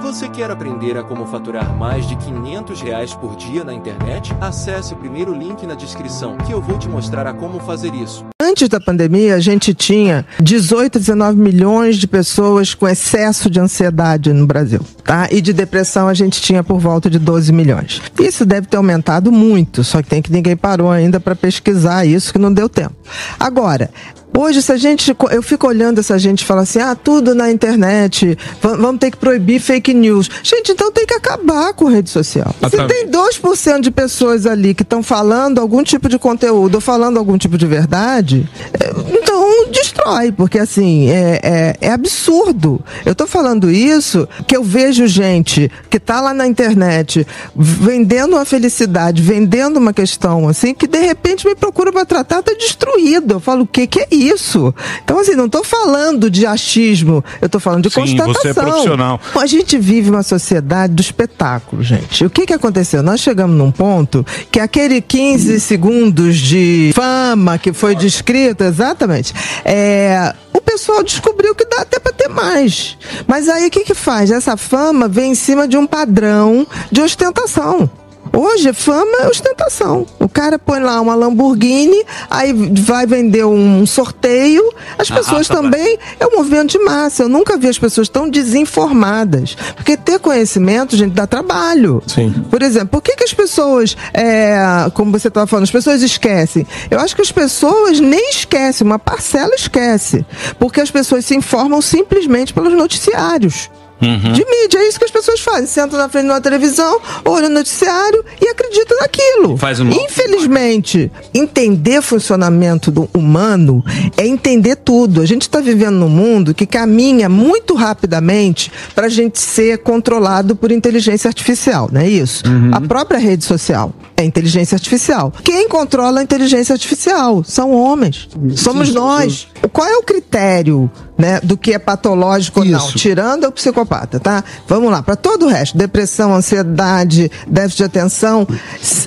Você 0.00 0.28
quer 0.28 0.50
aprender 0.50 0.96
a 0.96 1.02
como 1.02 1.26
faturar 1.26 1.76
mais 1.76 2.08
de 2.08 2.16
500 2.16 2.80
reais 2.80 3.14
por 3.14 3.36
dia 3.36 3.62
na 3.64 3.72
internet? 3.72 4.32
Acesse 4.40 4.94
o 4.94 4.96
primeiro 4.96 5.34
link 5.34 5.66
na 5.66 5.74
descrição 5.74 6.36
que 6.38 6.52
eu 6.52 6.60
vou 6.60 6.78
te 6.78 6.88
mostrar 6.88 7.26
a 7.26 7.32
como 7.34 7.60
fazer 7.60 7.94
isso. 7.94 8.24
Antes 8.40 8.68
da 8.68 8.80
pandemia, 8.80 9.36
a 9.36 9.40
gente 9.40 9.72
tinha 9.72 10.26
18, 10.40 10.98
19 10.98 11.38
milhões 11.38 11.96
de 11.96 12.08
pessoas 12.08 12.74
com 12.74 12.88
excesso 12.88 13.48
de 13.48 13.60
ansiedade 13.60 14.32
no 14.32 14.46
Brasil, 14.46 14.80
tá? 15.04 15.28
E 15.30 15.40
de 15.40 15.52
depressão 15.52 16.08
a 16.08 16.14
gente 16.14 16.40
tinha 16.40 16.62
por 16.62 16.78
volta 16.78 17.08
de 17.08 17.18
12 17.18 17.52
milhões. 17.52 18.00
Isso 18.20 18.44
deve 18.44 18.66
ter 18.66 18.76
aumentado 18.76 19.30
muito, 19.30 19.84
só 19.84 20.02
que 20.02 20.08
tem 20.08 20.22
que 20.22 20.32
ninguém 20.32 20.56
parou 20.56 20.90
ainda 20.90 21.20
para 21.20 21.34
pesquisar 21.34 22.04
isso 22.04 22.32
que 22.32 22.38
não 22.38 22.52
deu 22.52 22.68
tempo. 22.68 22.94
Agora, 23.38 23.90
Hoje, 24.36 24.62
se 24.62 24.72
a 24.72 24.76
gente. 24.76 25.14
Eu 25.30 25.42
fico 25.42 25.66
olhando 25.66 25.98
essa 25.98 26.18
gente 26.18 26.40
e 26.40 26.44
falo 26.44 26.60
assim: 26.60 26.78
ah, 26.80 26.94
tudo 26.94 27.34
na 27.34 27.50
internet, 27.50 28.36
vamos 28.60 28.98
ter 28.98 29.10
que 29.10 29.16
proibir 29.16 29.60
fake 29.60 29.92
news. 29.92 30.28
Gente, 30.42 30.72
então 30.72 30.90
tem 30.90 31.04
que 31.04 31.14
acabar 31.14 31.74
com 31.74 31.84
rede 31.84 32.08
social. 32.08 32.54
Se 32.70 32.86
tem 32.86 33.08
2% 33.08 33.80
de 33.80 33.90
pessoas 33.90 34.46
ali 34.46 34.74
que 34.74 34.82
estão 34.82 35.02
falando 35.02 35.60
algum 35.60 35.82
tipo 35.82 36.08
de 36.08 36.18
conteúdo 36.18 36.76
ou 36.76 36.80
falando 36.80 37.18
algum 37.18 37.36
tipo 37.36 37.58
de 37.58 37.66
verdade, 37.66 38.48
é, 38.72 38.90
então 39.12 39.70
destrói, 39.70 40.32
porque 40.32 40.58
assim, 40.58 41.10
é, 41.10 41.40
é, 41.42 41.76
é 41.88 41.92
absurdo. 41.92 42.82
Eu 43.04 43.14
tô 43.14 43.26
falando 43.26 43.70
isso 43.70 44.26
que 44.46 44.56
eu 44.56 44.64
vejo 44.64 44.91
gente 44.92 45.70
que 45.90 45.98
tá 45.98 46.20
lá 46.20 46.34
na 46.34 46.46
internet 46.46 47.26
vendendo 47.54 48.34
uma 48.34 48.44
felicidade, 48.44 49.22
vendendo 49.22 49.78
uma 49.78 49.92
questão 49.92 50.48
assim, 50.48 50.74
que 50.74 50.86
de 50.86 51.00
repente 51.00 51.46
me 51.46 51.54
procura 51.54 51.92
para 51.92 52.04
tratar, 52.04 52.42
tá 52.42 52.52
destruído. 52.54 53.34
Eu 53.34 53.40
falo, 53.40 53.62
o 53.62 53.66
que, 53.66 53.86
que 53.86 54.00
é 54.00 54.08
isso? 54.10 54.74
Então, 55.04 55.18
assim, 55.18 55.34
não 55.34 55.46
estou 55.46 55.64
falando 55.64 56.30
de 56.30 56.46
achismo, 56.46 57.24
eu 57.40 57.46
estou 57.46 57.60
falando 57.60 57.84
de 57.84 57.90
Sim, 57.90 58.00
constatação. 58.00 58.34
Você 58.34 58.48
é 58.48 58.54
profissional. 58.54 59.20
A 59.34 59.46
gente 59.46 59.78
vive 59.78 60.10
uma 60.10 60.22
sociedade 60.22 60.92
do 60.94 61.00
espetáculo, 61.00 61.82
gente. 61.82 62.24
O 62.24 62.30
que, 62.30 62.46
que 62.46 62.52
aconteceu? 62.52 63.02
Nós 63.02 63.20
chegamos 63.20 63.56
num 63.56 63.70
ponto 63.70 64.24
que 64.50 64.60
aquele 64.60 65.00
15 65.00 65.60
segundos 65.60 66.36
de 66.36 66.92
fama 66.94 67.58
que 67.58 67.72
foi 67.72 67.94
descrito, 67.94 68.64
exatamente, 68.64 69.32
é, 69.64 70.34
pessoal 70.62 71.02
descobriu 71.02 71.54
que 71.54 71.64
dá 71.66 71.82
até 71.82 71.98
para 71.98 72.12
ter 72.12 72.28
mais. 72.28 72.96
Mas 73.26 73.48
aí 73.48 73.66
o 73.66 73.70
que, 73.70 73.84
que 73.84 73.94
faz? 73.94 74.30
Essa 74.30 74.56
fama 74.56 75.08
vem 75.08 75.32
em 75.32 75.34
cima 75.34 75.68
de 75.68 75.76
um 75.76 75.86
padrão 75.86 76.66
de 76.90 77.00
ostentação. 77.00 77.90
Hoje, 78.34 78.72
fama 78.72 79.18
é 79.20 79.28
ostentação. 79.28 80.06
O 80.18 80.28
cara 80.28 80.58
põe 80.58 80.80
lá 80.80 81.00
uma 81.00 81.14
Lamborghini, 81.14 82.02
aí 82.30 82.52
vai 82.52 83.06
vender 83.06 83.44
um 83.44 83.84
sorteio. 83.84 84.72
As 84.98 85.10
ah, 85.10 85.16
pessoas 85.16 85.50
ah, 85.50 85.54
também. 85.54 85.98
É 86.18 86.26
um 86.26 86.36
movimento 86.38 86.70
de 86.70 86.78
massa. 86.78 87.24
Eu 87.24 87.28
nunca 87.28 87.58
vi 87.58 87.68
as 87.68 87.78
pessoas 87.78 88.08
tão 88.08 88.28
desinformadas. 88.28 89.54
Porque 89.76 89.96
ter 89.96 90.18
conhecimento, 90.18 90.96
gente, 90.96 91.12
dá 91.12 91.26
trabalho. 91.26 92.02
Sim. 92.06 92.32
Por 92.50 92.62
exemplo, 92.62 92.88
por 92.88 93.02
que, 93.02 93.16
que 93.16 93.24
as 93.24 93.34
pessoas, 93.34 93.96
é, 94.14 94.56
como 94.94 95.12
você 95.12 95.28
estava 95.28 95.46
falando, 95.46 95.64
as 95.64 95.70
pessoas 95.70 96.02
esquecem? 96.02 96.66
Eu 96.90 97.00
acho 97.00 97.14
que 97.14 97.22
as 97.22 97.32
pessoas 97.32 98.00
nem 98.00 98.30
esquecem, 98.30 98.86
uma 98.86 98.98
parcela 98.98 99.54
esquece. 99.54 100.24
Porque 100.58 100.80
as 100.80 100.90
pessoas 100.90 101.26
se 101.26 101.36
informam 101.36 101.82
simplesmente 101.82 102.54
pelos 102.54 102.72
noticiários. 102.72 103.70
Uhum. 104.02 104.32
De 104.32 104.44
mídia, 104.44 104.78
é 104.78 104.88
isso 104.88 104.98
que 104.98 105.04
as 105.04 105.10
pessoas 105.10 105.40
fazem. 105.40 105.66
Sentam 105.66 105.98
na 105.98 106.08
frente 106.08 106.24
de 106.24 106.30
uma 106.30 106.40
televisão, 106.40 107.00
olham 107.24 107.48
o 107.48 107.52
noticiário 107.52 108.24
e 108.40 108.48
acreditam 108.48 108.98
naquilo. 108.98 109.56
Faz 109.56 109.80
um... 109.80 109.88
Infelizmente, 109.88 111.10
entender 111.32 112.02
funcionamento 112.02 112.90
do 112.90 113.08
humano 113.14 113.84
é 114.16 114.26
entender 114.26 114.76
tudo. 114.76 115.20
A 115.20 115.26
gente 115.26 115.42
está 115.42 115.60
vivendo 115.60 115.96
num 115.96 116.08
mundo 116.08 116.54
que 116.54 116.66
caminha 116.66 117.28
muito 117.28 117.74
rapidamente 117.74 118.70
para 118.94 119.06
a 119.06 119.10
gente 119.10 119.38
ser 119.38 119.78
controlado 119.78 120.56
por 120.56 120.72
inteligência 120.72 121.28
artificial, 121.28 121.88
não 121.92 122.00
é 122.00 122.08
isso? 122.08 122.44
Uhum. 122.46 122.70
A 122.72 122.80
própria 122.80 123.18
rede 123.18 123.44
social 123.44 123.92
é 124.16 124.24
inteligência 124.24 124.74
artificial. 124.74 125.32
Quem 125.44 125.68
controla 125.68 126.20
a 126.20 126.22
inteligência 126.22 126.72
artificial? 126.72 127.42
São 127.44 127.72
homens. 127.72 128.28
Somos 128.56 128.92
nós. 128.92 129.48
Qual 129.72 129.86
é 129.86 129.96
o 129.96 130.02
critério 130.02 130.90
né, 131.22 131.38
do 131.40 131.56
que 131.56 131.72
é 131.72 131.78
patológico 131.78 132.60
ou 132.60 132.66
não? 132.66 132.90
Tirando 132.90 133.44
o 133.44 133.52
psicopata, 133.52 134.18
tá? 134.18 134.42
Vamos 134.66 134.90
lá, 134.90 135.04
para 135.04 135.14
todo 135.14 135.46
o 135.46 135.48
resto, 135.48 135.78
depressão, 135.78 136.34
ansiedade, 136.34 137.30
déficit 137.46 137.76
de 137.76 137.84
atenção, 137.84 138.46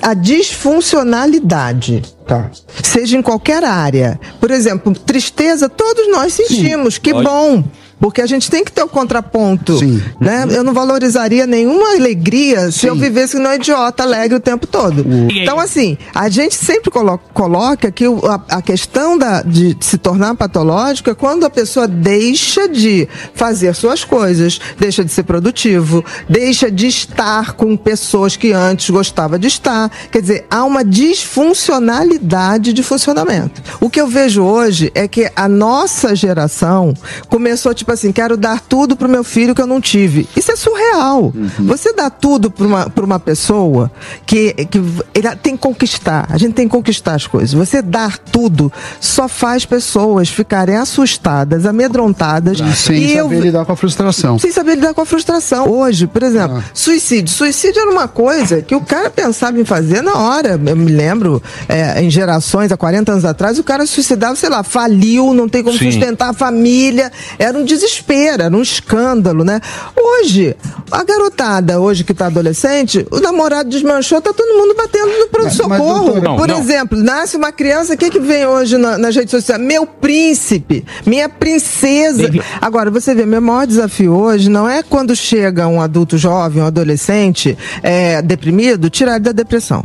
a 0.00 0.14
disfuncionalidade. 0.14 2.02
Tá. 2.26 2.50
Seja 2.82 3.18
em 3.18 3.22
qualquer 3.22 3.62
área. 3.62 4.18
Por 4.40 4.50
exemplo, 4.50 4.94
tristeza, 4.94 5.68
todos 5.68 6.10
nós 6.10 6.32
sentimos. 6.32 6.94
Sim. 6.94 7.00
Que 7.02 7.12
bom. 7.12 7.62
Porque 7.98 8.20
a 8.20 8.26
gente 8.26 8.50
tem 8.50 8.62
que 8.64 8.70
ter 8.70 8.82
o 8.82 8.88
contraponto. 8.88 9.78
Sim. 9.78 10.02
Né? 10.20 10.46
Eu 10.50 10.62
não 10.62 10.74
valorizaria 10.74 11.46
nenhuma 11.46 11.94
alegria 11.94 12.70
se 12.70 12.80
Sim. 12.80 12.88
eu 12.88 12.96
vivesse 12.96 13.38
no 13.38 13.52
idiota 13.52 14.02
alegre 14.02 14.36
o 14.36 14.40
tempo 14.40 14.66
todo. 14.66 15.04
Então, 15.30 15.58
assim, 15.58 15.96
a 16.14 16.28
gente 16.28 16.54
sempre 16.54 16.90
colo 16.90 17.18
coloca 17.32 17.90
que 17.90 18.06
o, 18.06 18.26
a, 18.26 18.40
a, 18.50 18.62
questão 18.62 19.16
da, 19.16 19.42
de 19.42 19.76
se 19.80 19.96
tornar 19.96 20.34
patológico 20.34 21.10
é 21.10 21.14
quando 21.14 21.44
a 21.44 21.50
pessoa 21.50 21.88
deixa 21.88 22.68
de 22.68 23.08
fazer 23.34 23.74
suas 23.74 24.04
coisas, 24.04 24.60
deixa 24.78 25.04
de 25.04 25.10
ser 25.10 25.22
produtivo, 25.22 26.04
deixa 26.28 26.70
de 26.70 26.86
estar 26.86 27.52
com 27.52 27.76
pessoas 27.76 28.36
que 28.36 28.52
antes 28.52 28.90
gostava 28.90 29.38
de 29.38 29.46
estar. 29.46 29.90
Quer 30.10 30.20
dizer, 30.20 30.46
há 30.50 30.64
uma 30.64 30.84
disfuncionalidade 30.84 32.72
de 32.72 32.82
funcionamento. 32.82 33.62
O 33.80 33.88
que 33.88 34.00
eu 34.00 34.06
vejo 34.06 34.42
hoje 34.42 34.90
é 34.94 35.08
que 35.08 35.30
a 35.34 35.48
nossa 35.48 36.14
geração 36.14 36.92
começou, 37.28 37.72
tipo, 37.72 37.85
tipo 37.86 37.92
assim, 37.92 38.10
quero 38.10 38.36
dar 38.36 38.60
tudo 38.60 38.96
pro 38.96 39.08
meu 39.08 39.22
filho 39.22 39.54
que 39.54 39.62
eu 39.62 39.66
não 39.66 39.80
tive. 39.80 40.28
Isso 40.36 40.50
é 40.50 40.56
surreal. 40.56 41.32
Uhum. 41.32 41.66
Você 41.66 41.92
dá 41.92 42.10
tudo 42.10 42.50
pra 42.50 42.66
uma, 42.66 42.90
pra 42.90 43.04
uma 43.04 43.20
pessoa 43.20 43.92
que, 44.26 44.52
que 44.66 44.82
ele 45.14 45.36
tem 45.36 45.54
que 45.54 45.62
conquistar. 45.62 46.26
A 46.28 46.36
gente 46.36 46.54
tem 46.54 46.66
que 46.66 46.72
conquistar 46.72 47.14
as 47.14 47.28
coisas. 47.28 47.52
Você 47.52 47.80
dar 47.80 48.18
tudo 48.18 48.72
só 49.00 49.28
faz 49.28 49.64
pessoas 49.64 50.28
ficarem 50.28 50.74
assustadas, 50.76 51.64
amedrontadas. 51.64 52.60
Ah, 52.60 52.74
sem 52.74 53.04
e 53.04 53.14
saber 53.14 53.36
eu, 53.36 53.40
lidar 53.40 53.64
com 53.64 53.72
a 53.72 53.76
frustração. 53.76 54.36
Sem 54.36 54.50
saber 54.50 54.74
lidar 54.74 54.92
com 54.92 55.02
a 55.02 55.06
frustração. 55.06 55.70
Hoje, 55.70 56.08
por 56.08 56.24
exemplo, 56.24 56.58
ah. 56.58 56.64
suicídio. 56.74 57.32
Suicídio 57.32 57.82
era 57.82 57.90
uma 57.90 58.08
coisa 58.08 58.62
que 58.62 58.74
o 58.74 58.80
cara 58.80 59.10
pensava 59.10 59.60
em 59.60 59.64
fazer 59.64 60.02
na 60.02 60.18
hora. 60.18 60.60
Eu 60.66 60.76
me 60.76 60.90
lembro, 60.90 61.40
é, 61.68 62.02
em 62.02 62.10
gerações, 62.10 62.72
há 62.72 62.76
40 62.76 63.12
anos 63.12 63.24
atrás, 63.24 63.60
o 63.60 63.64
cara 63.64 63.86
suicidava, 63.86 64.34
sei 64.34 64.48
lá, 64.48 64.64
faliu, 64.64 65.32
não 65.32 65.48
tem 65.48 65.62
como 65.62 65.78
Sim. 65.78 65.92
sustentar 65.92 66.30
a 66.30 66.32
família. 66.32 67.12
Era 67.38 67.56
um 67.56 67.64
desespero, 67.76 68.42
era 68.42 68.56
um 68.56 68.62
escândalo, 68.62 69.44
né? 69.44 69.60
Hoje, 69.96 70.56
a 70.90 71.02
garotada, 71.04 71.80
hoje 71.80 72.04
que 72.04 72.14
tá 72.14 72.26
adolescente, 72.26 73.06
o 73.10 73.20
namorado 73.20 73.68
desmanchou, 73.68 74.20
tá 74.20 74.32
todo 74.32 74.56
mundo 74.56 74.74
batendo 74.74 75.18
no 75.18 75.28
pronto-socorro. 75.28 76.36
Por 76.36 76.48
não. 76.48 76.58
exemplo, 76.58 76.98
nasce 76.98 77.36
uma 77.36 77.52
criança, 77.52 77.94
o 77.94 77.96
que 77.96 78.10
que 78.10 78.20
vem 78.20 78.46
hoje 78.46 78.76
na, 78.78 78.96
nas 78.96 79.14
redes 79.14 79.30
sociais? 79.30 79.60
Meu 79.60 79.86
príncipe, 79.86 80.84
minha 81.04 81.28
princesa. 81.28 82.30
Agora, 82.60 82.90
você 82.90 83.14
vê, 83.14 83.26
meu 83.26 83.40
maior 83.40 83.66
desafio 83.66 84.14
hoje 84.14 84.48
não 84.48 84.68
é 84.68 84.82
quando 84.82 85.14
chega 85.14 85.66
um 85.66 85.80
adulto 85.80 86.16
jovem, 86.16 86.62
um 86.62 86.66
adolescente 86.66 87.56
é, 87.82 88.22
deprimido, 88.22 88.88
tirar 88.90 89.16
ele 89.16 89.24
da 89.24 89.32
depressão. 89.32 89.84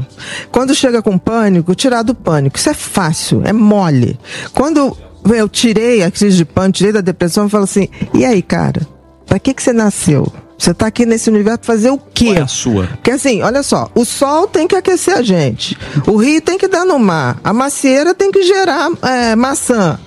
Quando 0.52 0.76
chega 0.76 1.02
com 1.02 1.18
pânico, 1.18 1.76
tirar 1.76 2.04
do 2.04 2.14
pânico. 2.14 2.58
Isso 2.58 2.70
é 2.70 2.74
fácil, 2.74 3.42
é 3.46 3.54
mole. 3.54 4.20
Quando 4.54 4.96
eu 5.30 5.48
tirei 5.48 6.04
a 6.04 6.12
crise 6.12 6.38
de 6.38 6.46
pânico, 6.46 6.78
tirei 6.78 6.94
da 6.94 7.02
depressão 7.02 7.48
e 7.48 7.50
falo 7.50 7.64
assim: 7.64 7.88
e 8.14 8.26
aí, 8.26 8.42
cara, 8.42 8.88
pra 9.26 9.40
que, 9.40 9.54
que 9.54 9.62
você 9.62 9.74
nasceu? 9.74 10.32
Você 10.58 10.76
tá 10.76 10.86
aqui 10.86 11.08
nesse 11.08 11.30
universo 11.30 11.62
fazer 11.64 11.90
o 11.90 11.98
quê? 11.98 12.26
Qual 12.26 12.36
é 12.36 12.42
a 12.42 12.48
sua? 12.48 12.88
Porque 12.88 13.12
assim, 13.12 13.42
olha 13.42 13.64
só, 13.64 13.90
o 13.96 14.06
sol 14.06 14.48
tem 14.48 14.68
que 14.68 14.76
aquecer 14.76 15.18
a 15.18 15.24
gente, 15.24 15.76
o 16.06 16.16
rio 16.18 16.40
tem 16.40 16.58
que 16.58 16.68
dar 16.68 16.86
no 16.86 17.00
mar, 17.00 17.40
a 17.44 17.52
macieira 17.52 18.14
tem 18.14 18.32
que 18.32 18.44
gerar 18.44 18.92
é, 19.02 19.36
maçã. 19.36 20.00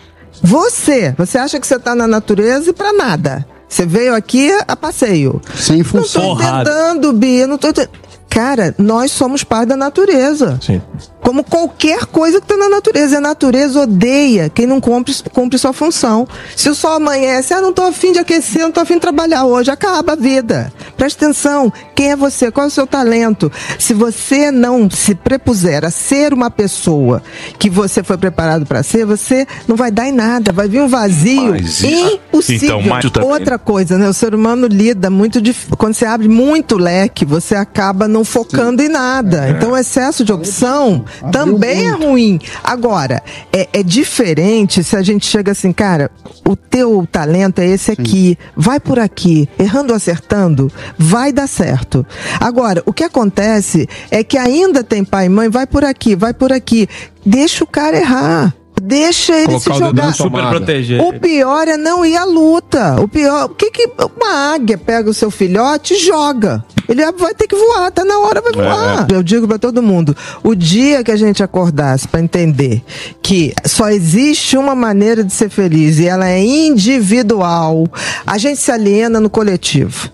Você, 0.43 1.15
você 1.17 1.39
acha 1.39 1.59
que 1.59 1.67
você 1.67 1.79
tá 1.79 1.95
na 1.95 2.07
natureza 2.07 2.71
e 2.71 2.73
para 2.73 2.93
nada. 2.93 3.47
Você 3.69 3.87
veio 3.87 4.15
aqui 4.15 4.53
a 4.69 4.77
passeio. 4.77 5.41
Sem 5.57 5.83
função. 5.83 6.23
Não 6.23 6.37
tô 6.37 6.43
entendendo, 6.43 7.13
Bia, 7.13 7.47
não 7.47 7.59
tô 7.59 7.69
entendendo. 7.69 7.93
Cara, 8.28 8.75
nós 8.78 9.10
somos 9.10 9.43
parte 9.43 9.69
da 9.69 9.77
natureza. 9.77 10.59
Sim 10.60 10.81
como 11.24 11.42
qualquer 11.42 12.04
coisa 12.04 12.38
que 12.38 12.44
está 12.44 12.56
na 12.56 12.68
natureza. 12.68 13.16
A 13.16 13.21
natureza 13.21 13.80
odeia 13.80 14.50
quem 14.50 14.66
não 14.66 14.78
cumpre, 14.78 15.15
cumpre 15.32 15.59
sua 15.59 15.72
função. 15.72 16.28
Se 16.54 16.68
o 16.68 16.74
sol 16.74 16.92
amanhece, 16.92 17.54
ah, 17.54 17.62
não 17.62 17.71
estou 17.71 17.86
afim 17.86 18.12
de 18.12 18.18
aquecer, 18.18 18.60
não 18.60 18.68
estou 18.68 18.82
afim 18.82 18.94
de 18.94 19.00
trabalhar 19.00 19.47
hoje, 19.47 19.71
acaba 19.71 20.12
a 20.12 20.16
vida. 20.16 20.71
Preste 20.98 21.24
atenção, 21.24 21.72
quem 21.94 22.10
é 22.10 22.16
você? 22.16 22.50
Qual 22.50 22.65
é 22.65 22.68
o 22.68 22.71
seu 22.71 22.86
talento? 22.86 23.50
Se 23.78 23.94
você 23.94 24.50
não 24.50 24.88
se 24.91 25.15
prepuser 25.15 25.84
a 25.84 25.91
ser 25.91 26.34
uma 26.34 26.50
pessoa 26.50 27.22
que 27.59 27.71
você 27.71 28.03
foi 28.03 28.18
preparado 28.18 28.66
para 28.66 28.82
ser, 28.82 29.06
você 29.06 29.47
não 29.66 29.76
vai 29.76 29.91
dar 29.91 30.06
em 30.06 30.12
nada, 30.12 30.53
vai 30.53 30.68
vir 30.68 30.82
um 30.82 30.88
vazio 30.88 31.53
mas, 31.53 31.82
impossível. 31.82 32.80
Então, 32.80 33.26
Outra 33.26 33.59
coisa, 33.59 33.97
né? 33.97 34.06
O 34.06 34.12
ser 34.12 34.34
humano 34.34 34.66
lida 34.66 35.09
muito 35.09 35.41
dif... 35.41 35.68
quando 35.78 35.94
você 35.94 36.04
abre 36.04 36.28
muito 36.28 36.76
leque, 36.76 37.24
você 37.24 37.54
acaba 37.54 38.06
não 38.06 38.24
focando 38.24 38.82
Sim. 38.82 38.88
em 38.88 38.92
nada. 38.92 39.47
É. 39.47 39.50
Então, 39.53 39.72
o 39.72 39.76
excesso 39.76 40.22
de 40.22 40.32
opção 40.32 41.04
também 41.31 41.87
é 41.87 41.91
ruim. 41.91 42.39
Agora, 42.63 43.22
é, 43.53 43.69
é, 43.72 43.83
diferente 43.83 44.83
se 44.83 44.97
a 44.97 45.03
gente 45.03 45.27
chega 45.27 45.53
assim, 45.53 45.72
cara, 45.72 46.11
o 46.47 46.57
teu 46.57 47.07
talento 47.11 47.61
é 47.61 47.66
esse 47.66 47.93
aqui, 47.93 48.39
Sim. 48.41 48.51
vai 48.57 48.81
por 48.81 48.99
aqui, 48.99 49.49
errando 49.59 49.93
ou 49.93 49.97
acertando, 49.97 50.71
vai 50.99 51.33
dar 51.33 51.47
certo. 51.47 52.07
Agora, 52.41 52.83
o 52.87 52.93
que 52.93 53.05
acontece 53.05 53.89
é 54.11 54.22
que 54.22 54.39
ainda 54.39 54.83
tem 54.83 55.05
pai 55.05 55.27
e 55.27 55.28
mãe, 55.28 55.49
vai 55.49 55.66
por 55.66 55.84
aqui, 55.84 56.15
vai 56.16 56.34
por 56.34 56.53
aqui. 56.53 56.89
Deixa 57.25 57.65
o 57.65 57.67
cara 57.67 57.97
errar. 57.97 58.55
Deixa 58.83 59.34
ele 59.34 59.47
Colocar 59.47 59.72
se 59.72 59.78
jogar. 59.78 60.15
Super 60.15 60.49
proteger. 60.49 61.01
O 61.01 61.19
pior 61.19 61.69
é 61.69 61.77
não 61.77 62.05
ir 62.05 62.17
à 62.17 62.25
luta. 62.25 63.01
O 63.01 63.09
pior, 63.09 63.47
o 63.47 63.49
que 63.51 63.71
que 63.71 63.89
uma 64.19 64.53
águia 64.53 64.77
pega 64.77 65.09
o 65.09 65.15
seu 65.15 65.31
filhote 65.31 65.95
e 65.95 65.99
joga? 65.99 66.65
Ele 66.89 67.10
vai 67.13 67.34
ter 67.34 67.47
que 67.47 67.57
voar, 67.57 67.91
tá 67.91 68.04
na 68.04 68.19
hora, 68.19 68.41
vai 68.41 68.53
voar. 68.53 69.07
Eu 69.10 69.22
digo 69.22 69.48
pra 69.48 69.59
todo 69.59 69.83
mundo, 69.83 70.16
o 70.42 70.54
dia 70.54 71.03
que 71.03 71.10
a 71.10 71.16
gente 71.16 71.42
acordasse 71.42 72.07
pra 72.07 72.21
entender 72.21 72.83
que 73.22 73.54
só 73.65 73.91
existe 73.91 74.57
uma 74.57 74.75
maneira 74.75 75.25
de 75.25 75.33
ser 75.33 75.48
feliz 75.48 75.98
e 75.98 76.07
ela 76.07 76.28
é 76.28 76.42
individual, 76.42 77.86
a 78.27 78.39
gente 78.39 78.59
se 78.60 78.71
aliena 78.71 79.21
no 79.21 79.31
coletivo. 79.31 80.10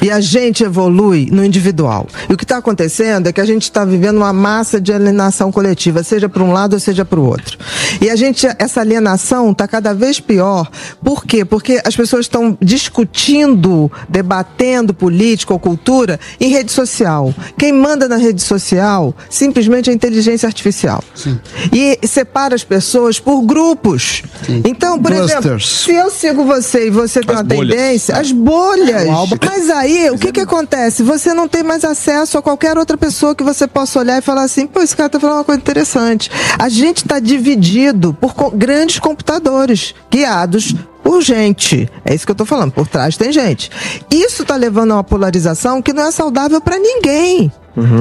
E 0.00 0.10
a 0.10 0.20
gente 0.20 0.62
evolui 0.64 1.28
no 1.30 1.44
individual. 1.44 2.06
E 2.28 2.32
o 2.32 2.36
que 2.36 2.44
está 2.44 2.58
acontecendo 2.58 3.26
é 3.28 3.32
que 3.32 3.40
a 3.40 3.44
gente 3.44 3.64
está 3.64 3.84
vivendo 3.84 4.16
uma 4.16 4.32
massa 4.32 4.80
de 4.80 4.92
alienação 4.92 5.50
coletiva, 5.50 6.02
seja 6.02 6.28
para 6.28 6.42
um 6.42 6.52
lado 6.52 6.74
ou 6.74 6.80
seja 6.80 7.04
para 7.04 7.18
o 7.18 7.24
outro. 7.26 7.58
E 8.00 8.08
a 8.08 8.16
gente, 8.16 8.46
essa 8.58 8.80
alienação 8.80 9.50
está 9.50 9.66
cada 9.66 9.92
vez 9.94 10.20
pior. 10.20 10.70
Por 11.02 11.24
quê? 11.24 11.44
Porque 11.44 11.80
as 11.84 11.96
pessoas 11.96 12.26
estão 12.26 12.56
discutindo, 12.60 13.90
debatendo 14.08 14.94
política 14.94 15.52
ou 15.52 15.58
cultura 15.58 16.18
em 16.40 16.48
rede 16.48 16.70
social. 16.72 17.34
Quem 17.58 17.72
manda 17.72 18.08
na 18.08 18.16
rede 18.16 18.42
social 18.42 19.14
simplesmente 19.28 19.88
é 19.90 19.92
a 19.92 19.94
inteligência 19.94 20.46
artificial. 20.46 21.02
E 21.72 21.98
separa 22.06 22.54
as 22.54 22.64
pessoas 22.64 23.18
por 23.18 23.42
grupos. 23.42 24.22
Então, 24.64 24.98
por 25.00 25.12
exemplo, 25.12 25.60
se 25.60 25.94
eu 25.94 26.10
sigo 26.10 26.44
você 26.44 26.86
e 26.86 26.90
você 26.90 27.20
tem 27.20 27.34
As 27.34 27.40
uma 27.40 27.44
bolhas. 27.44 27.76
tendência, 27.76 28.16
as 28.16 28.32
bolhas. 28.32 29.06
Mas 29.44 29.70
aí, 29.72 30.10
o 30.10 30.18
que 30.18 30.30
que 30.32 30.40
acontece? 30.40 31.02
Você 31.02 31.32
não 31.34 31.48
tem 31.48 31.62
mais 31.62 31.84
acesso 31.84 32.38
a 32.38 32.42
qualquer 32.42 32.76
outra 32.78 32.96
pessoa 32.96 33.34
que 33.34 33.42
você 33.42 33.66
possa 33.66 33.98
olhar 33.98 34.18
e 34.18 34.22
falar 34.22 34.42
assim, 34.44 34.66
pô, 34.66 34.80
esse 34.80 34.94
cara 34.96 35.08
tá 35.08 35.18
falando 35.18 35.38
uma 35.38 35.44
coisa 35.44 35.60
interessante. 35.60 36.30
A 36.58 36.68
gente 36.68 36.98
está 36.98 37.18
dividido 37.18 38.12
por 38.14 38.34
co- 38.34 38.50
grandes 38.50 38.98
computadores, 38.98 39.94
guiados 40.10 40.74
por 41.12 41.20
gente. 41.22 41.88
É 42.06 42.14
isso 42.14 42.24
que 42.24 42.32
eu 42.32 42.36
tô 42.36 42.46
falando, 42.46 42.72
por 42.72 42.88
trás 42.88 43.16
tem 43.18 43.30
gente. 43.30 43.70
Isso 44.10 44.44
tá 44.46 44.56
levando 44.56 44.92
a 44.92 44.94
uma 44.96 45.04
polarização 45.04 45.82
que 45.82 45.92
não 45.92 46.04
é 46.04 46.10
saudável 46.10 46.60
para 46.60 46.78
ninguém. 46.78 47.52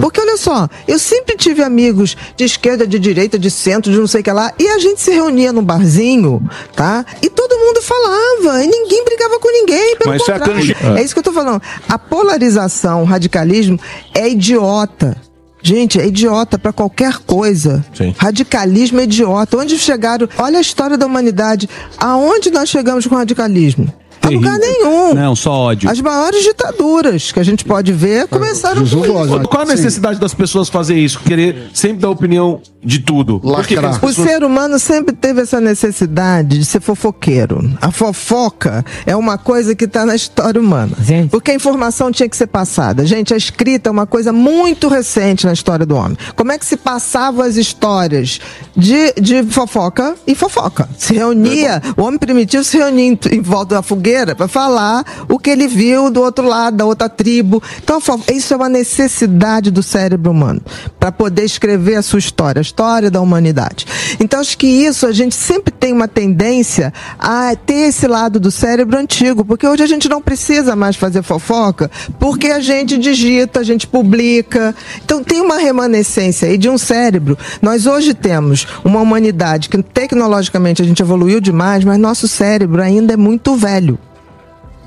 Porque 0.02 0.20
olha 0.20 0.36
só, 0.36 0.68
eu 0.86 1.00
sempre 1.00 1.38
tive 1.38 1.64
amigos 1.64 2.16
de 2.36 2.44
esquerda, 2.44 2.86
de 2.86 3.00
direita, 3.00 3.40
de 3.40 3.50
centro, 3.50 3.90
de 3.90 3.98
não 3.98 4.06
sei 4.08 4.20
o 4.20 4.24
que 4.24 4.30
lá, 4.32 4.52
e 4.60 4.68
a 4.68 4.78
gente 4.80 5.00
se 5.00 5.12
reunia 5.12 5.54
num 5.54 5.64
barzinho, 5.64 6.42
tá? 6.76 7.06
E 7.22 7.30
todo 7.30 7.58
mundo 7.58 7.82
falava, 7.82 8.64
e 8.64 8.68
ninguém 8.68 9.06
brigava 9.06 9.40
com 9.40 9.50
ninguém, 9.50 9.96
pelo 9.96 10.12
Mas 10.12 10.22
isso 10.22 10.30
é 10.32 10.34
contrário. 10.40 10.56
canji- 10.76 10.76
É 11.00 11.02
isso 11.04 11.14
que 11.14 11.20
eu 11.20 11.24
tô 11.24 11.32
falando. 11.32 11.62
A 11.88 11.98
polarização, 11.98 13.02
o 13.04 13.06
radicalismo 13.06 13.80
é 14.14 14.28
idiota. 14.30 15.16
Gente, 15.62 16.00
é 16.00 16.08
idiota 16.08 16.58
pra 16.58 16.74
qualquer 16.74 17.20
coisa. 17.20 17.86
Sim. 17.94 18.14
Radicalismo 18.18 19.00
é 19.00 19.04
idiota. 19.04 19.58
Onde 19.58 19.78
chegaram? 19.78 20.28
Olha 20.38 20.58
a 20.58 20.62
história 20.62 20.98
da 20.98 21.06
humanidade. 21.06 21.70
Aonde 21.98 22.50
nós 22.50 22.70
chegamos 22.70 23.06
com 23.06 23.16
o 23.16 23.18
radicalismo? 23.18 23.92
A 24.22 24.30
lugar 24.30 24.58
nenhum. 24.60 25.14
Não, 25.14 25.36
só 25.36 25.52
ódio. 25.52 25.90
As 25.90 26.00
maiores 26.00 26.44
ditaduras 26.44 27.32
que 27.32 27.40
a 27.40 27.44
gente 27.44 27.66
pode 27.66 27.92
ver 27.92 28.28
começaram 28.28 28.86
Jesus 28.86 29.08
com 29.08 29.20
isso. 29.22 29.28
gosta. 29.30 29.48
Qual 29.48 29.64
a 29.64 29.66
necessidade 29.66 30.20
das 30.20 30.34
pessoas 30.34 30.70
fazer 30.70 30.96
isso? 30.98 31.20
Querer 31.20 31.70
sempre 31.74 31.98
dar 32.00 32.10
opinião 32.10 32.62
de 32.84 33.00
tudo? 33.00 33.40
Por 33.40 33.62
que 33.62 33.70
que 33.70 33.76
as 33.76 33.82
Lacrar. 33.84 33.98
O 34.04 34.08
pessoas- 34.08 34.28
ser 34.28 34.44
humano 34.44 34.80
sempre 34.80 35.16
teve 35.16 35.42
essa 35.42 35.60
necessidade 35.60 36.58
de 36.58 36.66
ser 36.66 36.82
fofoqueiro. 36.82 37.70
A 37.82 37.92
fofoca 37.92 38.84
é 39.06 39.16
uma 39.16 39.38
coisa 39.38 39.76
que 39.76 39.86
está 39.86 40.06
na 40.06 40.16
história 40.16 40.60
humana. 40.62 40.96
Gente. 41.02 41.30
Porque 41.30 41.52
a 41.52 41.56
informação 41.56 42.12
tinha 42.12 42.30
que 42.30 42.38
ser 42.38 42.48
passada. 42.48 43.06
Gente, 43.06 43.34
a 43.34 43.38
escrita 43.38 43.90
é 43.90 43.92
uma 43.92 44.06
coisa 44.08 44.32
muito 44.32 44.88
recente 44.88 45.46
na 45.46 45.54
história 45.54 45.86
do 45.86 45.96
homem. 45.96 46.18
Como 46.36 46.52
é 46.52 46.58
que 46.58 46.66
se 46.66 46.78
passavam 46.78 47.44
as 47.46 47.56
histórias 47.56 48.40
de, 48.76 49.14
de 49.14 49.44
fofoca 49.44 50.16
e 50.26 50.34
fofoca? 50.36 50.88
Se 50.98 51.14
reunia, 51.14 51.82
o 51.98 52.04
homem 52.04 52.20
primitivo 52.20 52.64
se 52.64 52.78
reunia 52.78 53.06
em, 53.12 53.20
em 53.32 53.42
volta 53.42 53.76
da 53.76 53.82
fogueira 53.82 54.11
para 54.36 54.48
falar 54.48 55.26
o 55.30 55.40
que 55.40 55.50
ele 55.50 55.68
viu 55.68 56.10
do 56.10 56.22
outro 56.22 56.48
lado, 56.48 56.78
da 56.78 56.86
outra 56.86 57.08
tribo. 57.08 57.62
Então, 57.84 58.00
isso 58.34 58.54
é 58.54 58.58
uma 58.58 58.70
necessidade 58.70 59.72
do 59.72 59.82
cérebro 59.82 60.32
humano 60.32 60.62
para 61.00 61.12
poder 61.12 61.44
escrever 61.44 61.96
a 61.96 62.02
sua 62.02 62.20
história, 62.20 62.60
a 62.60 62.62
história 62.62 63.10
da 63.10 63.22
humanidade. 63.22 63.86
Então, 64.20 64.40
acho 64.40 64.58
que 64.58 64.68
isso 64.68 65.06
a 65.06 65.12
gente 65.12 65.36
sempre 65.36 65.72
tem 65.72 65.94
uma 65.94 66.08
tendência 66.08 66.94
a 67.18 67.56
ter 67.56 67.90
esse 67.90 68.08
lado 68.08 68.40
do 68.40 68.52
cérebro 68.52 68.98
antigo, 68.98 69.44
porque 69.46 69.68
hoje 69.68 69.84
a 69.84 69.88
gente 69.88 70.08
não 70.08 70.22
precisa 70.22 70.76
mais 70.76 70.96
fazer 70.96 71.24
fofoca, 71.24 71.90
porque 72.20 72.48
a 72.48 72.60
gente 72.60 72.98
digita, 72.98 73.60
a 73.60 73.64
gente 73.64 73.88
publica. 73.88 74.76
Então, 75.04 75.24
tem 75.24 75.42
uma 75.42 75.58
remanescência 75.58 76.48
aí 76.48 76.58
de 76.58 76.70
um 76.70 76.78
cérebro. 76.78 77.38
Nós 77.62 77.86
hoje 77.86 78.14
temos 78.14 78.68
uma 78.84 79.00
humanidade 79.00 79.70
que 79.70 79.82
tecnologicamente 79.82 80.82
a 80.82 80.86
gente 80.86 81.02
evoluiu 81.02 81.40
demais, 81.40 81.84
mas 81.84 81.98
nosso 81.98 82.28
cérebro 82.28 82.82
ainda 82.82 83.14
é 83.14 83.18
muito 83.18 83.56
velho. 83.56 83.98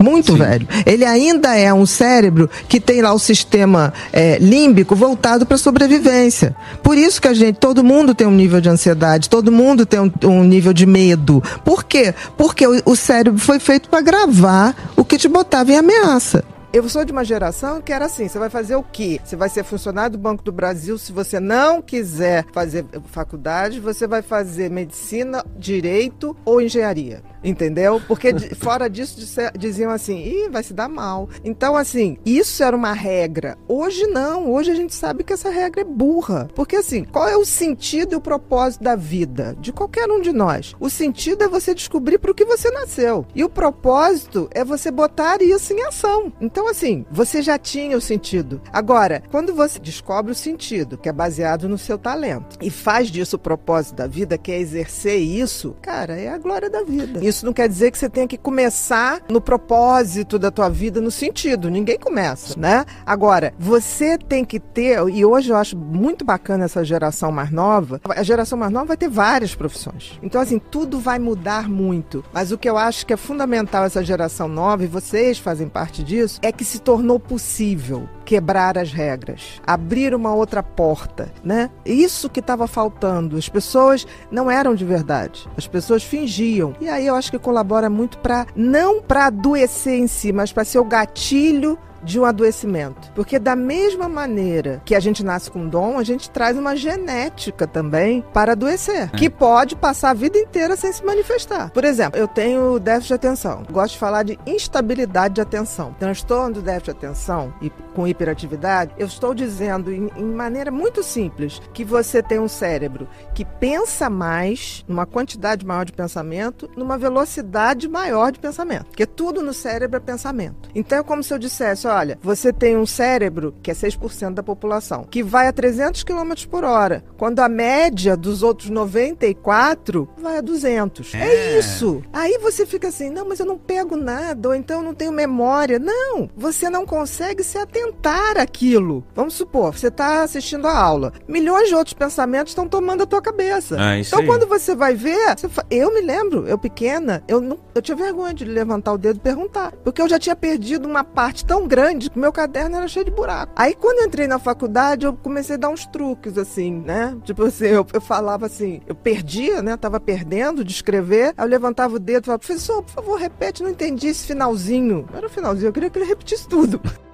Muito 0.04 0.36
velho. 0.36 0.68
Ele 0.84 1.04
ainda 1.04 1.56
é 1.56 1.72
um 1.72 1.86
cérebro 1.86 2.50
que 2.68 2.78
tem 2.78 3.00
lá 3.00 3.14
o 3.14 3.18
sistema 3.18 3.92
é, 4.12 4.38
límbico 4.38 4.94
voltado 4.94 5.46
para 5.46 5.56
sobrevivência. 5.56 6.54
Por 6.82 6.98
isso 6.98 7.22
que 7.22 7.28
a 7.28 7.32
gente, 7.32 7.56
todo 7.56 7.82
mundo 7.82 8.14
tem 8.14 8.26
um 8.26 8.34
nível 8.34 8.60
de 8.60 8.68
ansiedade, 8.68 9.30
todo 9.30 9.50
mundo 9.50 9.86
tem 9.86 10.00
um, 10.00 10.12
um 10.24 10.44
nível 10.44 10.74
de 10.74 10.84
medo. 10.84 11.42
Por 11.64 11.84
quê? 11.84 12.14
Porque 12.36 12.66
o, 12.66 12.82
o 12.84 12.94
cérebro 12.94 13.40
foi 13.40 13.58
feito 13.58 13.88
para 13.88 14.02
gravar 14.02 14.74
o 14.94 15.04
que 15.04 15.16
te 15.16 15.26
botava 15.26 15.72
em 15.72 15.76
ameaça. 15.76 16.44
Eu 16.74 16.88
sou 16.88 17.04
de 17.04 17.12
uma 17.12 17.24
geração 17.24 17.80
que 17.80 17.92
era 17.92 18.06
assim: 18.06 18.26
você 18.26 18.36
vai 18.36 18.50
fazer 18.50 18.74
o 18.74 18.82
quê? 18.82 19.20
Você 19.24 19.36
vai 19.36 19.48
ser 19.48 19.62
funcionário 19.62 20.16
do 20.16 20.18
Banco 20.18 20.42
do 20.42 20.50
Brasil. 20.50 20.98
Se 20.98 21.12
você 21.12 21.38
não 21.38 21.80
quiser 21.80 22.44
fazer 22.52 22.84
faculdade, 23.12 23.78
você 23.78 24.08
vai 24.08 24.22
fazer 24.22 24.68
medicina, 24.72 25.44
direito 25.56 26.36
ou 26.44 26.60
engenharia. 26.60 27.22
Entendeu? 27.44 28.02
Porque 28.08 28.32
de- 28.32 28.54
fora 28.58 28.90
disso 28.90 29.20
disse- 29.20 29.52
diziam 29.56 29.92
assim: 29.92 30.18
Ih, 30.18 30.48
vai 30.48 30.64
se 30.64 30.74
dar 30.74 30.88
mal. 30.88 31.28
Então, 31.44 31.76
assim, 31.76 32.16
isso 32.26 32.64
era 32.64 32.74
uma 32.76 32.92
regra. 32.92 33.56
Hoje 33.68 34.08
não. 34.08 34.50
Hoje 34.52 34.72
a 34.72 34.74
gente 34.74 34.96
sabe 34.96 35.22
que 35.22 35.32
essa 35.32 35.50
regra 35.50 35.82
é 35.82 35.84
burra. 35.84 36.48
Porque, 36.56 36.74
assim, 36.74 37.04
qual 37.04 37.28
é 37.28 37.36
o 37.36 37.44
sentido 37.44 38.14
e 38.14 38.16
o 38.16 38.20
propósito 38.20 38.82
da 38.82 38.96
vida? 38.96 39.54
De 39.60 39.72
qualquer 39.72 40.10
um 40.10 40.20
de 40.20 40.32
nós. 40.32 40.74
O 40.80 40.90
sentido 40.90 41.44
é 41.44 41.48
você 41.48 41.72
descobrir 41.72 42.18
para 42.18 42.32
o 42.32 42.34
que 42.34 42.44
você 42.44 42.68
nasceu. 42.72 43.24
E 43.32 43.44
o 43.44 43.48
propósito 43.48 44.48
é 44.50 44.64
você 44.64 44.90
botar 44.90 45.40
isso 45.40 45.72
em 45.72 45.80
ação. 45.84 46.32
Então, 46.40 46.63
assim, 46.68 47.04
você 47.10 47.42
já 47.42 47.58
tinha 47.58 47.96
o 47.96 48.00
sentido. 48.00 48.60
Agora, 48.72 49.22
quando 49.30 49.54
você 49.54 49.78
descobre 49.78 50.32
o 50.32 50.34
sentido, 50.34 50.96
que 50.98 51.08
é 51.08 51.12
baseado 51.12 51.68
no 51.68 51.78
seu 51.78 51.98
talento, 51.98 52.58
e 52.60 52.70
faz 52.70 53.08
disso 53.08 53.36
o 53.36 53.38
propósito 53.38 53.96
da 53.96 54.06
vida, 54.06 54.38
que 54.38 54.52
é 54.52 54.58
exercer 54.58 55.18
isso, 55.18 55.76
cara, 55.80 56.18
é 56.18 56.28
a 56.28 56.38
glória 56.38 56.70
da 56.70 56.82
vida. 56.82 57.24
Isso 57.24 57.44
não 57.44 57.52
quer 57.52 57.68
dizer 57.68 57.90
que 57.90 57.98
você 57.98 58.08
tenha 58.08 58.26
que 58.26 58.38
começar 58.38 59.20
no 59.28 59.40
propósito 59.40 60.38
da 60.38 60.50
tua 60.50 60.68
vida, 60.68 61.00
no 61.00 61.10
sentido. 61.10 61.70
Ninguém 61.70 61.98
começa, 61.98 62.58
né? 62.58 62.84
Agora, 63.04 63.52
você 63.58 64.18
tem 64.18 64.44
que 64.44 64.58
ter, 64.60 64.98
e 65.08 65.24
hoje 65.24 65.50
eu 65.50 65.56
acho 65.56 65.76
muito 65.76 66.24
bacana 66.24 66.64
essa 66.64 66.84
geração 66.84 67.30
mais 67.30 67.50
nova, 67.50 68.00
a 68.08 68.22
geração 68.22 68.58
mais 68.58 68.72
nova 68.72 68.86
vai 68.86 68.96
ter 68.96 69.08
várias 69.08 69.54
profissões. 69.54 70.18
Então, 70.22 70.40
assim, 70.40 70.58
tudo 70.58 70.98
vai 70.98 71.18
mudar 71.18 71.68
muito. 71.68 72.24
Mas 72.32 72.52
o 72.52 72.58
que 72.58 72.68
eu 72.68 72.76
acho 72.76 73.06
que 73.06 73.12
é 73.12 73.16
fundamental 73.16 73.84
essa 73.84 74.04
geração 74.04 74.48
nova, 74.48 74.84
e 74.84 74.86
vocês 74.86 75.38
fazem 75.38 75.68
parte 75.68 76.02
disso, 76.02 76.38
é 76.42 76.52
que 76.56 76.64
se 76.64 76.78
tornou 76.78 77.18
possível 77.18 78.08
quebrar 78.24 78.78
as 78.78 78.92
regras, 78.92 79.60
abrir 79.66 80.14
uma 80.14 80.34
outra 80.34 80.62
porta, 80.62 81.32
né? 81.42 81.70
Isso 81.84 82.30
que 82.30 82.40
estava 82.40 82.66
faltando. 82.66 83.36
As 83.36 83.48
pessoas 83.48 84.06
não 84.30 84.50
eram 84.50 84.74
de 84.74 84.84
verdade. 84.84 85.48
As 85.56 85.66
pessoas 85.66 86.02
fingiam. 86.02 86.74
E 86.80 86.88
aí 86.88 87.06
eu 87.06 87.14
acho 87.14 87.30
que 87.30 87.38
colabora 87.38 87.90
muito 87.90 88.18
para 88.18 88.46
não 88.56 89.02
para 89.02 89.26
adoecer 89.26 89.98
em 89.98 90.06
si, 90.06 90.32
mas 90.32 90.52
para 90.52 90.64
ser 90.64 90.78
o 90.78 90.84
gatilho 90.84 91.78
de 92.04 92.20
um 92.20 92.24
adoecimento. 92.24 93.10
Porque 93.14 93.38
da 93.38 93.56
mesma 93.56 94.08
maneira 94.08 94.82
que 94.84 94.94
a 94.94 95.00
gente 95.00 95.24
nasce 95.24 95.50
com 95.50 95.68
dom, 95.68 95.98
a 95.98 96.04
gente 96.04 96.30
traz 96.30 96.56
uma 96.56 96.76
genética 96.76 97.66
também 97.66 98.24
para 98.32 98.52
adoecer, 98.52 99.10
que 99.12 99.30
pode 99.30 99.76
passar 99.76 100.10
a 100.10 100.14
vida 100.14 100.38
inteira 100.38 100.76
sem 100.76 100.92
se 100.92 101.04
manifestar. 101.04 101.70
Por 101.70 101.84
exemplo, 101.84 102.18
eu 102.18 102.28
tenho 102.28 102.78
déficit 102.78 103.08
de 103.08 103.14
atenção. 103.14 103.62
Gosto 103.70 103.94
de 103.94 103.98
falar 103.98 104.22
de 104.22 104.38
instabilidade 104.46 105.34
de 105.34 105.40
atenção. 105.40 105.94
Transtorno 105.98 106.54
do 106.54 106.62
déficit 106.62 106.84
de 106.84 107.06
atenção 107.06 107.54
e 107.60 107.70
com 107.94 108.06
hiperatividade, 108.06 108.92
eu 108.98 109.06
estou 109.06 109.32
dizendo 109.34 109.92
em, 109.92 110.10
em 110.16 110.24
maneira 110.24 110.70
muito 110.70 111.02
simples 111.02 111.62
que 111.72 111.84
você 111.84 112.22
tem 112.22 112.38
um 112.38 112.48
cérebro 112.48 113.08
que 113.34 113.44
pensa 113.44 114.10
mais, 114.10 114.84
numa 114.88 115.06
quantidade 115.06 115.64
maior 115.64 115.84
de 115.84 115.92
pensamento, 115.92 116.68
numa 116.76 116.98
velocidade 116.98 117.88
maior 117.88 118.32
de 118.32 118.38
pensamento. 118.38 118.86
Porque 118.86 119.06
tudo 119.06 119.42
no 119.42 119.52
cérebro 119.52 119.96
é 119.96 120.00
pensamento. 120.00 120.68
Então 120.74 120.98
é 120.98 121.02
como 121.02 121.22
se 121.22 121.32
eu 121.32 121.38
dissesse, 121.38 121.86
olha, 121.86 121.93
olha, 121.94 122.18
você 122.22 122.52
tem 122.52 122.76
um 122.76 122.86
cérebro, 122.86 123.54
que 123.62 123.70
é 123.70 123.74
6% 123.74 124.34
da 124.34 124.42
população, 124.42 125.04
que 125.04 125.22
vai 125.22 125.46
a 125.46 125.52
300 125.52 126.02
km 126.02 126.32
por 126.50 126.64
hora, 126.64 127.04
quando 127.16 127.40
a 127.40 127.48
média 127.48 128.16
dos 128.16 128.42
outros 128.42 128.70
94 128.70 130.08
vai 130.18 130.38
a 130.38 130.40
200. 130.40 131.14
É, 131.14 131.18
é 131.18 131.58
isso. 131.58 132.02
Aí 132.12 132.38
você 132.38 132.66
fica 132.66 132.88
assim, 132.88 133.10
não, 133.10 133.28
mas 133.28 133.40
eu 133.40 133.46
não 133.46 133.58
pego 133.58 133.96
nada, 133.96 134.48
ou 134.48 134.54
então 134.54 134.78
eu 134.78 134.84
não 134.84 134.94
tenho 134.94 135.12
memória. 135.12 135.78
Não, 135.78 136.28
você 136.36 136.68
não 136.68 136.84
consegue 136.84 137.42
se 137.42 137.58
atentar 137.58 138.38
àquilo. 138.38 139.04
Vamos 139.14 139.34
supor, 139.34 139.76
você 139.76 139.88
está 139.88 140.22
assistindo 140.22 140.66
a 140.66 140.76
aula, 140.76 141.12
milhões 141.28 141.68
de 141.68 141.74
outros 141.74 141.94
pensamentos 141.94 142.50
estão 142.50 142.68
tomando 142.68 143.02
a 143.02 143.06
tua 143.06 143.22
cabeça. 143.22 143.76
Ah, 143.78 143.98
então 143.98 144.20
aí. 144.20 144.26
quando 144.26 144.46
você 144.46 144.74
vai 144.74 144.94
ver, 144.94 145.36
você 145.38 145.48
eu 145.70 145.92
me 145.92 146.00
lembro, 146.00 146.46
eu 146.46 146.58
pequena, 146.58 147.22
eu, 147.28 147.40
não, 147.40 147.58
eu 147.74 147.82
tinha 147.82 147.96
vergonha 147.96 148.34
de 148.34 148.44
levantar 148.44 148.92
o 148.92 148.98
dedo 148.98 149.16
e 149.16 149.20
perguntar, 149.20 149.72
porque 149.84 150.00
eu 150.00 150.08
já 150.08 150.18
tinha 150.18 150.36
perdido 150.36 150.88
uma 150.88 151.04
parte 151.04 151.44
tão 151.44 151.66
grande 151.66 151.83
que 152.10 152.18
meu 152.18 152.32
caderno 152.32 152.76
era 152.76 152.88
cheio 152.88 153.04
de 153.04 153.10
buraco. 153.10 153.52
Aí 153.56 153.74
quando 153.74 154.06
entrei 154.06 154.26
na 154.26 154.38
faculdade, 154.38 155.06
eu 155.06 155.14
comecei 155.14 155.56
a 155.56 155.58
dar 155.58 155.68
uns 155.68 155.86
truques 155.86 156.38
assim, 156.38 156.82
né? 156.84 157.16
Tipo 157.24 157.44
assim, 157.44 157.66
eu, 157.66 157.86
eu 157.92 158.00
falava 158.00 158.46
assim, 158.46 158.80
eu 158.86 158.94
perdia, 158.94 159.62
né? 159.62 159.76
Tava 159.76 160.00
perdendo 160.00 160.64
de 160.64 160.72
escrever, 160.72 161.34
aí 161.36 161.44
eu 161.44 161.48
levantava 161.48 161.96
o 161.96 161.98
dedo 161.98 162.24
e 162.24 162.26
falava, 162.26 162.38
professor, 162.38 162.82
por 162.82 162.92
favor, 162.92 163.18
repete, 163.18 163.62
não 163.62 163.70
entendi 163.70 164.08
esse 164.08 164.26
finalzinho. 164.26 165.06
Era 165.14 165.26
o 165.26 165.30
finalzinho, 165.30 165.68
eu 165.68 165.72
queria 165.72 165.90
que 165.90 165.98
ele 165.98 166.06
repetisse 166.06 166.48
tudo. 166.48 166.80